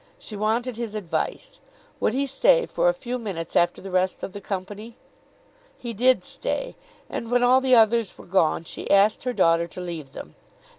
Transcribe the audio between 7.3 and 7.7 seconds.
all